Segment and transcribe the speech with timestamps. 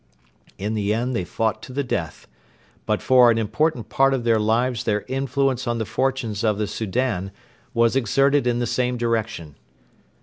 [0.57, 2.25] In the end they fought to the death,
[2.87, 6.65] but for an important part of their lives their influence on the fortunes of the
[6.65, 7.31] Soudan
[7.75, 9.53] was exerted in the same direction.